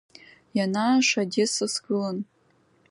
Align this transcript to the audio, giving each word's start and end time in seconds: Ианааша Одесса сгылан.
Ианааша 0.57 1.19
Одесса 1.23 1.65
сгылан. 1.73 2.17